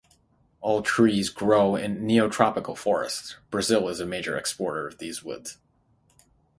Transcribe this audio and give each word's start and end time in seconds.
All 0.61 0.81
trees 0.81 1.29
grow 1.29 1.75
in 1.75 1.97
neotropical 2.01 2.75
forests; 2.75 3.35
Brazil 3.51 3.87
is 3.87 3.99
a 3.99 4.05
major 4.07 4.35
exporter 4.35 4.87
of 4.87 4.97
these 4.97 5.23
woods. 5.23 5.59